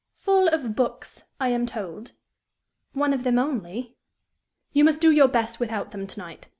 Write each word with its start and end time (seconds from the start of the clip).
"Full 0.15 0.47
of 0.47 0.75
books, 0.75 1.25
I 1.39 1.49
am 1.49 1.67
told." 1.67 2.13
"One 2.93 3.13
of 3.13 3.23
them 3.23 3.37
only." 3.37 3.97
"You 4.73 4.83
must 4.83 4.99
do 4.99 5.11
your 5.11 5.27
best 5.27 5.59
without 5.59 5.91
them 5.91 6.07
to 6.07 6.19
night. 6.19 6.47